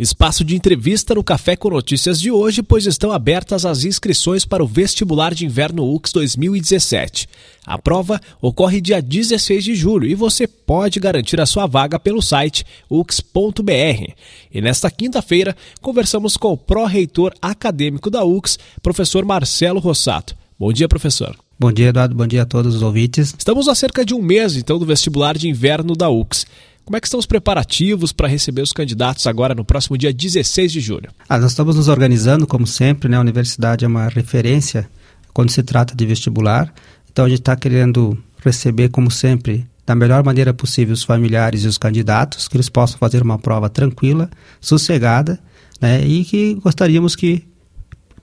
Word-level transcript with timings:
Espaço 0.00 0.42
de 0.42 0.56
entrevista 0.56 1.14
no 1.14 1.22
Café 1.22 1.54
com 1.54 1.68
Notícias 1.68 2.18
de 2.18 2.30
hoje, 2.30 2.62
pois 2.62 2.86
estão 2.86 3.12
abertas 3.12 3.66
as 3.66 3.84
inscrições 3.84 4.46
para 4.46 4.64
o 4.64 4.66
Vestibular 4.66 5.34
de 5.34 5.44
Inverno 5.44 5.94
UX 5.94 6.10
2017. 6.10 7.28
A 7.66 7.76
prova 7.76 8.18
ocorre 8.40 8.80
dia 8.80 9.02
16 9.02 9.62
de 9.62 9.74
julho 9.74 10.08
e 10.08 10.14
você 10.14 10.46
pode 10.46 10.98
garantir 10.98 11.38
a 11.38 11.44
sua 11.44 11.66
vaga 11.66 12.00
pelo 12.00 12.22
site 12.22 12.64
ux.br. 12.88 14.14
E 14.50 14.62
nesta 14.62 14.90
quinta-feira, 14.90 15.54
conversamos 15.82 16.34
com 16.34 16.54
o 16.54 16.56
pró-reitor 16.56 17.34
acadêmico 17.42 18.08
da 18.08 18.24
UX, 18.24 18.58
professor 18.82 19.22
Marcelo 19.26 19.80
Rossato. 19.80 20.34
Bom 20.58 20.72
dia, 20.72 20.88
professor. 20.88 21.36
Bom 21.58 21.70
dia, 21.70 21.88
Eduardo. 21.88 22.14
Bom 22.14 22.26
dia 22.26 22.40
a 22.40 22.46
todos 22.46 22.74
os 22.74 22.80
ouvintes. 22.80 23.34
Estamos 23.36 23.68
há 23.68 23.74
cerca 23.74 24.02
de 24.02 24.14
um 24.14 24.22
mês, 24.22 24.56
então, 24.56 24.78
do 24.78 24.86
vestibular 24.86 25.36
de 25.36 25.46
inverno 25.46 25.94
da 25.94 26.08
UX. 26.08 26.46
Como 26.84 26.96
é 26.96 27.00
que 27.00 27.06
estão 27.06 27.20
os 27.20 27.26
preparativos 27.26 28.12
para 28.12 28.26
receber 28.26 28.62
os 28.62 28.72
candidatos 28.72 29.26
agora 29.26 29.54
no 29.54 29.64
próximo 29.64 29.96
dia 29.96 30.12
16 30.12 30.72
de 30.72 30.80
julho? 30.80 31.10
Ah, 31.28 31.38
nós 31.38 31.52
estamos 31.52 31.76
nos 31.76 31.88
organizando, 31.88 32.46
como 32.46 32.66
sempre, 32.66 33.08
né? 33.08 33.16
A 33.16 33.20
universidade 33.20 33.84
é 33.84 33.88
uma 33.88 34.08
referência 34.08 34.88
quando 35.32 35.50
se 35.50 35.62
trata 35.62 35.94
de 35.94 36.04
vestibular. 36.04 36.72
Então 37.12 37.24
a 37.24 37.28
gente 37.28 37.40
está 37.40 37.54
querendo 37.54 38.18
receber, 38.44 38.88
como 38.88 39.10
sempre, 39.10 39.66
da 39.86 39.94
melhor 39.94 40.24
maneira 40.24 40.52
possível 40.52 40.94
os 40.94 41.02
familiares 41.02 41.64
e 41.64 41.68
os 41.68 41.78
candidatos, 41.78 42.48
que 42.48 42.56
eles 42.56 42.68
possam 42.68 42.98
fazer 42.98 43.22
uma 43.22 43.38
prova 43.38 43.68
tranquila, 43.68 44.28
sossegada, 44.60 45.38
né? 45.80 46.04
E 46.04 46.24
que 46.24 46.54
gostaríamos 46.54 47.14
que 47.14 47.44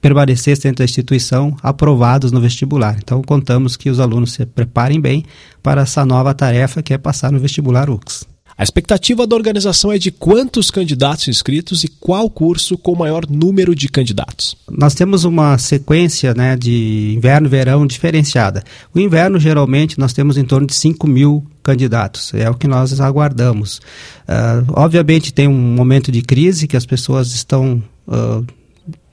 permanecessem 0.00 0.70
dentro 0.70 0.78
da 0.78 0.84
instituição 0.84 1.56
aprovados 1.62 2.30
no 2.30 2.40
vestibular. 2.40 2.96
Então 2.98 3.22
contamos 3.22 3.76
que 3.76 3.90
os 3.90 3.98
alunos 3.98 4.32
se 4.32 4.44
preparem 4.44 5.00
bem 5.00 5.24
para 5.62 5.82
essa 5.82 6.04
nova 6.04 6.34
tarefa 6.34 6.82
que 6.82 6.94
é 6.94 6.98
passar 6.98 7.32
no 7.32 7.40
vestibular 7.40 7.90
UX. 7.90 8.24
A 8.58 8.62
expectativa 8.62 9.26
da 9.26 9.36
organização 9.36 9.92
é 9.92 9.98
de 9.98 10.10
quantos 10.10 10.70
candidatos 10.70 11.28
inscritos 11.28 11.84
e 11.84 11.88
qual 11.88 12.30
curso 12.30 12.78
com 12.78 12.94
maior 12.94 13.24
número 13.28 13.74
de 13.74 13.86
candidatos? 13.86 14.56
Nós 14.70 14.94
temos 14.94 15.24
uma 15.24 15.58
sequência 15.58 16.32
né, 16.32 16.56
de 16.56 17.12
inverno 17.14 17.48
e 17.48 17.50
verão 17.50 17.86
diferenciada. 17.86 18.64
O 18.94 18.98
inverno, 18.98 19.38
geralmente, 19.38 19.98
nós 19.98 20.14
temos 20.14 20.38
em 20.38 20.44
torno 20.44 20.66
de 20.66 20.74
5 20.74 21.06
mil 21.06 21.44
candidatos, 21.62 22.32
é 22.32 22.48
o 22.48 22.54
que 22.54 22.66
nós 22.66 22.98
aguardamos. 22.98 23.76
Uh, 24.26 24.72
obviamente, 24.74 25.34
tem 25.34 25.46
um 25.46 25.52
momento 25.52 26.10
de 26.10 26.22
crise 26.22 26.66
que 26.66 26.76
as 26.78 26.86
pessoas 26.86 27.34
estão. 27.34 27.82
Uh, 28.08 28.44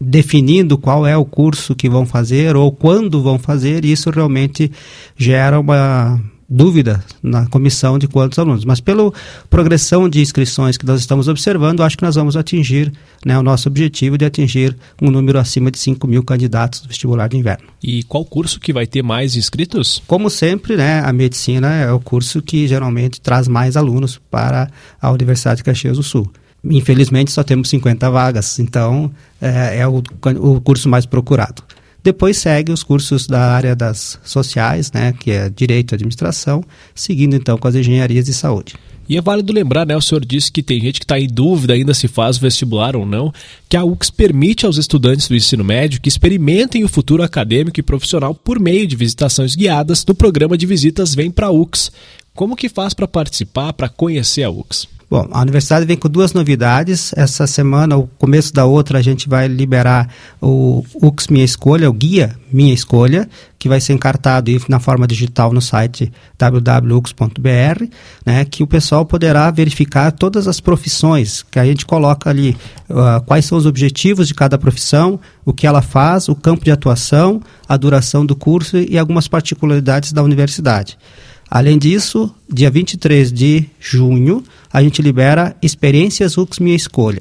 definindo 0.00 0.78
qual 0.78 1.04
é 1.04 1.16
o 1.16 1.24
curso 1.24 1.74
que 1.74 1.88
vão 1.88 2.06
fazer 2.06 2.54
ou 2.54 2.70
quando 2.70 3.20
vão 3.20 3.36
fazer, 3.36 3.84
isso 3.84 4.10
realmente 4.10 4.70
gera 5.16 5.58
uma 5.58 6.22
dúvida 6.48 7.04
na 7.22 7.46
comissão 7.46 7.98
de 7.98 8.08
quantos 8.08 8.38
alunos. 8.38 8.64
Mas 8.64 8.80
pela 8.80 9.12
progressão 9.50 10.08
de 10.08 10.20
inscrições 10.20 10.76
que 10.76 10.86
nós 10.86 11.00
estamos 11.00 11.28
observando, 11.28 11.82
acho 11.82 11.96
que 11.96 12.04
nós 12.04 12.14
vamos 12.14 12.36
atingir 12.36 12.92
né, 13.24 13.38
o 13.38 13.42
nosso 13.42 13.68
objetivo 13.68 14.16
de 14.16 14.24
atingir 14.24 14.76
um 15.02 15.10
número 15.10 15.38
acima 15.38 15.70
de 15.70 15.78
5 15.78 16.06
mil 16.06 16.22
candidatos 16.22 16.80
do 16.80 16.88
vestibular 16.88 17.28
de 17.28 17.36
inverno. 17.36 17.68
E 17.82 18.02
qual 18.04 18.24
curso 18.24 18.58
que 18.58 18.72
vai 18.72 18.86
ter 18.86 19.02
mais 19.02 19.36
inscritos? 19.36 20.02
Como 20.06 20.30
sempre, 20.30 20.76
né, 20.76 21.00
a 21.00 21.12
medicina 21.12 21.74
é 21.74 21.92
o 21.92 22.00
curso 22.00 22.40
que 22.40 22.66
geralmente 22.66 23.20
traz 23.20 23.46
mais 23.46 23.76
alunos 23.76 24.18
para 24.30 24.70
a 25.00 25.10
Universidade 25.10 25.58
de 25.58 25.64
Caxias 25.64 25.96
do 25.96 26.02
Sul. 26.02 26.30
Infelizmente, 26.64 27.30
só 27.30 27.44
temos 27.44 27.68
50 27.68 28.10
vagas, 28.10 28.58
então 28.58 29.10
é, 29.40 29.78
é 29.78 29.86
o, 29.86 30.02
o 30.40 30.60
curso 30.60 30.88
mais 30.88 31.06
procurado. 31.06 31.62
Depois 32.02 32.36
segue 32.36 32.72
os 32.72 32.82
cursos 32.82 33.26
da 33.26 33.52
área 33.52 33.74
das 33.74 34.18
sociais, 34.24 34.92
né, 34.92 35.12
que 35.18 35.30
é 35.30 35.50
direito 35.50 35.92
e 35.92 35.94
administração, 35.94 36.64
seguindo 36.94 37.34
então 37.34 37.58
com 37.58 37.68
as 37.68 37.74
engenharias 37.74 38.26
de 38.26 38.32
saúde. 38.32 38.74
E 39.08 39.16
é 39.16 39.22
válido 39.22 39.54
lembrar, 39.54 39.86
né? 39.86 39.96
O 39.96 40.02
senhor 40.02 40.22
disse 40.22 40.52
que 40.52 40.62
tem 40.62 40.78
gente 40.80 41.00
que 41.00 41.04
está 41.04 41.18
em 41.18 41.26
dúvida 41.26 41.72
ainda 41.72 41.94
se 41.94 42.06
faz 42.06 42.36
vestibular 42.36 42.94
ou 42.94 43.06
não, 43.06 43.32
que 43.66 43.76
a 43.76 43.82
UX 43.82 44.10
permite 44.10 44.66
aos 44.66 44.76
estudantes 44.76 45.28
do 45.28 45.34
ensino 45.34 45.64
médio 45.64 46.00
que 46.00 46.10
experimentem 46.10 46.84
o 46.84 46.88
futuro 46.88 47.22
acadêmico 47.22 47.80
e 47.80 47.82
profissional 47.82 48.34
por 48.34 48.60
meio 48.60 48.86
de 48.86 48.96
visitações 48.96 49.54
guiadas 49.54 50.04
do 50.04 50.14
programa 50.14 50.58
de 50.58 50.66
visitas 50.66 51.14
Vem 51.14 51.30
para 51.30 51.46
a 51.46 51.50
UX. 51.50 51.90
Como 52.34 52.54
que 52.54 52.68
faz 52.68 52.92
para 52.92 53.08
participar, 53.08 53.72
para 53.72 53.88
conhecer 53.88 54.42
a 54.42 54.50
UX? 54.50 54.86
Bom, 55.10 55.26
a 55.32 55.40
universidade 55.40 55.86
vem 55.86 55.96
com 55.96 56.06
duas 56.06 56.34
novidades. 56.34 57.14
Essa 57.16 57.46
semana, 57.46 57.96
o 57.96 58.06
começo 58.18 58.52
da 58.52 58.66
outra, 58.66 58.98
a 58.98 59.02
gente 59.02 59.26
vai 59.26 59.48
liberar 59.48 60.06
o 60.38 60.84
UX 61.02 61.28
Minha 61.28 61.46
Escolha, 61.46 61.88
o 61.88 61.94
guia 61.94 62.36
Minha 62.52 62.74
Escolha, 62.74 63.26
que 63.58 63.70
vai 63.70 63.80
ser 63.80 63.94
encartado 63.94 64.50
na 64.68 64.78
forma 64.78 65.06
digital 65.06 65.50
no 65.50 65.62
site 65.62 66.12
www.ux.br, 66.36 67.84
né, 68.26 68.44
que 68.44 68.62
o 68.62 68.66
pessoal 68.66 69.06
poderá 69.06 69.50
verificar 69.50 70.12
todas 70.12 70.46
as 70.46 70.60
profissões 70.60 71.42
que 71.42 71.58
a 71.58 71.64
gente 71.64 71.86
coloca 71.86 72.28
ali, 72.28 72.54
uh, 72.90 73.24
quais 73.24 73.46
são 73.46 73.56
os 73.56 73.64
objetivos 73.64 74.28
de 74.28 74.34
cada 74.34 74.58
profissão, 74.58 75.18
o 75.42 75.54
que 75.54 75.66
ela 75.66 75.80
faz, 75.80 76.28
o 76.28 76.34
campo 76.34 76.66
de 76.66 76.70
atuação, 76.70 77.40
a 77.66 77.78
duração 77.78 78.26
do 78.26 78.36
curso 78.36 78.76
e 78.76 78.98
algumas 78.98 79.26
particularidades 79.26 80.12
da 80.12 80.22
universidade. 80.22 80.98
Além 81.50 81.78
disso, 81.78 82.34
dia 82.52 82.70
23 82.70 83.32
de 83.32 83.64
junho, 83.80 84.44
a 84.70 84.82
gente 84.82 85.00
libera 85.00 85.56
Experiências 85.62 86.36
UX 86.36 86.58
Minha 86.58 86.76
Escolha. 86.76 87.20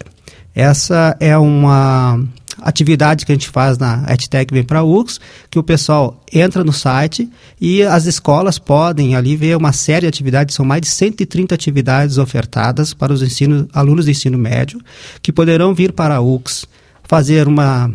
Essa 0.53 1.15
é 1.19 1.37
uma 1.37 2.19
atividade 2.61 3.25
que 3.25 3.31
a 3.31 3.35
gente 3.35 3.47
faz 3.47 3.77
na 3.77 4.03
EdTech 4.09 4.53
Vem 4.53 4.63
para 4.63 4.83
UX, 4.83 5.19
que 5.49 5.59
o 5.59 5.63
pessoal 5.63 6.21
entra 6.33 6.63
no 6.63 6.73
site 6.73 7.29
e 7.61 7.83
as 7.83 8.05
escolas 8.05 8.59
podem 8.59 9.15
ali 9.15 9.35
ver 9.35 9.55
uma 9.55 9.71
série 9.71 10.01
de 10.01 10.07
atividades, 10.07 10.55
são 10.55 10.65
mais 10.65 10.81
de 10.81 10.87
130 10.87 11.53
atividades 11.55 12.17
ofertadas 12.17 12.93
para 12.93 13.13
os 13.13 13.21
ensino, 13.21 13.67
alunos 13.71 14.05
de 14.05 14.11
ensino 14.11 14.37
médio, 14.37 14.81
que 15.21 15.31
poderão 15.31 15.73
vir 15.73 15.93
para 15.93 16.15
a 16.15 16.21
UX, 16.21 16.65
fazer 17.03 17.47
uma, 17.47 17.91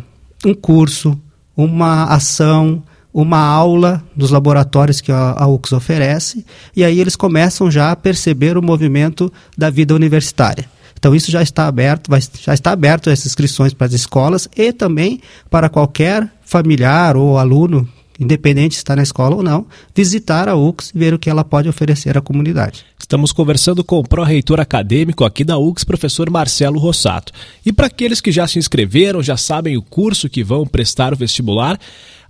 um 0.47 0.55
curso, 0.55 1.19
uma 1.57 2.05
ação, 2.05 2.83
uma 3.13 3.39
aula 3.39 4.03
dos 4.17 4.31
laboratórios 4.31 5.01
que 5.01 5.13
a, 5.13 5.47
UX 5.47 5.73
oferece, 5.73 6.45
e 6.75 6.83
aí 6.83 6.99
eles 6.99 7.17
começam 7.17 7.71
já 7.71 7.91
a 7.91 7.97
perceber 7.97 8.57
o 8.57 8.63
movimento 8.63 9.31
da 9.57 9.69
vida 9.69 9.95
universitária. 9.95 10.65
Então 10.99 11.15
isso 11.15 11.31
já 11.31 11.43
está 11.43 11.67
aberto, 11.67 12.09
vai, 12.09 12.21
já 12.21 12.55
está 12.55 12.71
aberto 12.71 13.11
essas 13.11 13.27
inscrições 13.27 13.75
para 13.75 13.89
as 13.89 13.93
escolas 13.93 14.49
e 14.57 14.73
também 14.73 15.21
para 15.51 15.69
qualquer 15.69 16.31
familiar 16.43 17.17
ou 17.17 17.39
aluno, 17.39 17.89
independente 18.21 18.75
se 18.75 18.79
está 18.79 18.95
na 18.95 19.03
escola 19.03 19.37
ou 19.37 19.43
não, 19.43 19.67
visitar 19.95 20.49
a 20.49 20.55
UX 20.55 20.91
e 20.95 20.99
ver 20.99 21.13
o 21.13 21.19
que 21.19 21.29
ela 21.29 21.45
pode 21.45 21.69
oferecer 21.69 22.17
à 22.17 22.21
comunidade. 22.21 22.85
Estamos 22.99 23.33
conversando 23.33 23.83
com 23.83 23.99
o 23.99 24.05
pró-reitor 24.05 24.61
acadêmico 24.61 25.25
aqui 25.25 25.43
da 25.43 25.59
UX, 25.59 25.83
professor 25.83 26.31
Marcelo 26.31 26.79
Rossato. 26.79 27.33
E 27.67 27.73
para 27.73 27.89
aqueles 27.89 28.21
que 28.21 28.31
já 28.31 28.47
se 28.47 28.59
inscreveram, 28.59 29.23
já 29.23 29.37
sabem 29.37 29.77
o 29.77 29.83
curso 29.83 30.31
que 30.31 30.45
vão 30.45 30.65
prestar 30.67 31.13
o 31.13 31.17
vestibular, 31.17 31.79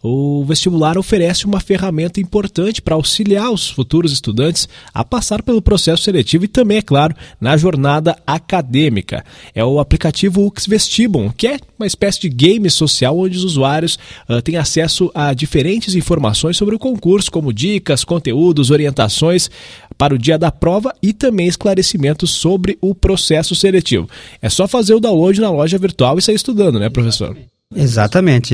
o 0.02 0.44
vestibular 0.44 0.98
oferece 0.98 1.46
uma 1.46 1.60
ferramenta 1.60 2.20
importante 2.20 2.82
para 2.82 2.96
auxiliar 2.96 3.50
os 3.50 3.70
futuros 3.70 4.12
estudantes 4.12 4.68
a 4.92 5.04
passar 5.04 5.42
pelo 5.42 5.62
processo 5.62 6.02
seletivo 6.02 6.44
e 6.44 6.48
também, 6.48 6.78
é 6.78 6.82
claro, 6.82 7.14
na 7.40 7.56
jornada 7.56 8.16
acadêmica. 8.26 9.24
É 9.54 9.64
o 9.64 9.78
aplicativo 9.78 10.44
UX 10.44 10.66
Vestibum, 10.66 11.30
que 11.30 11.46
é 11.46 11.58
uma 11.78 11.86
espécie 11.86 12.20
de 12.20 12.28
game 12.28 12.68
social 12.68 13.16
onde 13.16 13.36
os 13.36 13.44
usuários 13.44 13.98
uh, 14.28 14.42
têm 14.42 14.56
acesso 14.56 15.10
a 15.14 15.32
diferentes 15.32 15.94
informações 15.94 16.56
sobre 16.56 16.74
o 16.74 16.78
concurso, 16.78 17.30
como 17.30 17.52
dicas, 17.52 18.02
conteúdos, 18.02 18.70
orientações 18.70 19.48
para 19.96 20.14
o 20.14 20.18
dia 20.18 20.38
da 20.38 20.50
prova 20.50 20.92
e 21.00 21.12
também 21.12 21.46
esclarecimentos 21.46 22.30
sobre 22.30 22.76
o 22.80 22.94
processo 22.94 23.54
seletivo. 23.54 24.08
É 24.40 24.48
só 24.48 24.66
fazer 24.66 24.94
o 24.94 25.00
download 25.00 25.40
na 25.40 25.50
loja 25.50 25.78
virtual 25.78 26.18
e 26.18 26.22
sair 26.22 26.34
estudando, 26.34 26.80
né, 26.80 26.88
professor? 26.88 27.28
Exatamente. 27.28 27.51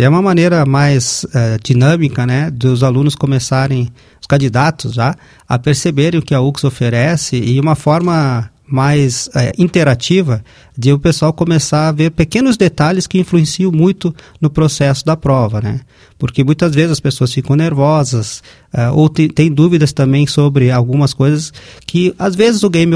É 0.01 0.09
uma 0.09 0.23
maneira 0.23 0.65
mais 0.65 1.25
uh, 1.25 1.63
dinâmica, 1.63 2.27
né, 2.27 2.51
dos 2.51 2.83
alunos 2.83 3.15
começarem, 3.15 3.89
os 4.21 4.27
candidatos 4.27 4.95
já, 4.95 5.15
a 5.49 5.59
perceberem 5.59 6.21
o 6.21 6.23
que 6.23 6.35
a 6.35 6.41
UX 6.41 6.65
oferece 6.65 7.37
e 7.37 7.59
uma 7.61 7.75
forma 7.75 8.51
mais 8.71 9.31
é, 9.35 9.53
interativa 9.57 10.45
de 10.77 10.93
o 10.93 10.99
pessoal 10.99 11.33
começar 11.33 11.89
a 11.89 11.93
ver 11.93 12.11
pequenos 12.11 12.57
detalhes 12.57 13.07
que 13.07 13.19
influenciam 13.19 13.73
muito 13.73 14.15
no 14.41 14.51
processo 14.51 15.05
da 15.07 15.17
prova, 15.17 15.61
né? 15.61 15.81
Porque 16.19 16.45
muitas 16.45 16.75
vezes 16.75 16.93
as 16.93 17.01
pessoas 17.01 17.33
ficam 17.33 17.57
nervosas 17.57 18.43
uh, 18.75 18.95
ou 18.95 19.09
têm 19.09 19.51
dúvidas 19.51 19.93
também 19.93 20.27
sobre 20.27 20.71
algumas 20.71 21.15
coisas 21.15 21.51
que 21.87 22.15
às 22.19 22.37
vezes 22.37 22.63
o 22.63 22.69
game 22.69 22.95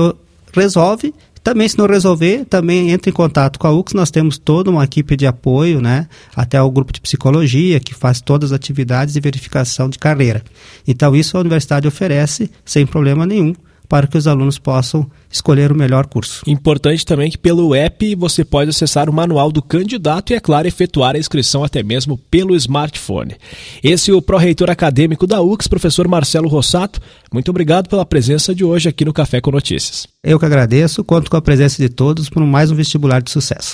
resolve 0.52 1.14
também, 1.42 1.68
se 1.68 1.76
não 1.76 1.86
resolver, 1.86 2.44
também 2.44 2.90
entre 2.90 3.10
em 3.10 3.12
contato 3.12 3.58
com 3.58 3.66
a 3.66 3.72
UX. 3.72 3.92
Nós 3.92 4.10
temos 4.10 4.38
toda 4.38 4.70
uma 4.70 4.84
equipe 4.84 5.16
de 5.16 5.26
apoio, 5.26 5.80
né? 5.80 6.06
Até 6.36 6.60
o 6.62 6.70
grupo 6.70 6.92
de 6.92 7.00
psicologia, 7.00 7.80
que 7.80 7.94
faz 7.94 8.20
todas 8.20 8.52
as 8.52 8.56
atividades 8.56 9.14
de 9.14 9.20
verificação 9.20 9.88
de 9.88 9.98
carreira. 9.98 10.42
Então, 10.86 11.16
isso 11.16 11.36
a 11.36 11.40
universidade 11.40 11.88
oferece 11.88 12.50
sem 12.64 12.86
problema 12.86 13.26
nenhum 13.26 13.54
para 13.92 14.06
que 14.06 14.16
os 14.16 14.26
alunos 14.26 14.58
possam 14.58 15.06
escolher 15.30 15.70
o 15.70 15.74
melhor 15.74 16.06
curso. 16.06 16.42
Importante 16.46 17.04
também 17.04 17.30
que 17.30 17.36
pelo 17.36 17.74
app 17.74 18.14
você 18.14 18.42
pode 18.42 18.70
acessar 18.70 19.10
o 19.10 19.12
manual 19.12 19.52
do 19.52 19.60
candidato 19.60 20.32
e, 20.32 20.34
é 20.34 20.40
claro, 20.40 20.66
efetuar 20.66 21.14
a 21.14 21.18
inscrição 21.18 21.62
até 21.62 21.82
mesmo 21.82 22.16
pelo 22.30 22.56
smartphone. 22.56 23.36
Esse 23.84 24.10
é 24.10 24.14
o 24.14 24.22
pró-reitor 24.22 24.70
acadêmico 24.70 25.26
da 25.26 25.42
UX, 25.42 25.68
professor 25.68 26.08
Marcelo 26.08 26.48
Rossato. 26.48 27.02
Muito 27.30 27.50
obrigado 27.50 27.86
pela 27.86 28.06
presença 28.06 28.54
de 28.54 28.64
hoje 28.64 28.88
aqui 28.88 29.04
no 29.04 29.12
Café 29.12 29.42
com 29.42 29.50
Notícias. 29.50 30.06
Eu 30.24 30.38
que 30.38 30.46
agradeço, 30.46 31.04
conto 31.04 31.30
com 31.30 31.36
a 31.36 31.42
presença 31.42 31.76
de 31.76 31.90
todos 31.90 32.30
por 32.30 32.42
mais 32.46 32.70
um 32.70 32.74
vestibular 32.74 33.20
de 33.20 33.30
sucesso. 33.30 33.68